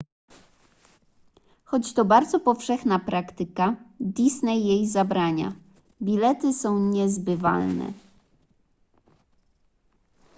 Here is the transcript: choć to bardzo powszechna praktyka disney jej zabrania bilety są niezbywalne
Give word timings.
choć 1.65 1.93
to 1.93 2.05
bardzo 2.05 2.39
powszechna 2.39 2.99
praktyka 2.99 3.75
disney 3.99 4.65
jej 4.67 4.87
zabrania 4.87 5.53
bilety 6.01 6.53
są 6.53 6.79
niezbywalne 6.79 7.93